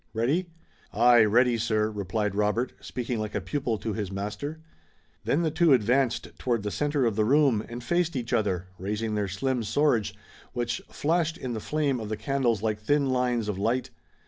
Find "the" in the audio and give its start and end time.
5.43-5.51, 6.63-6.71, 7.15-7.23, 11.53-11.59, 12.09-12.17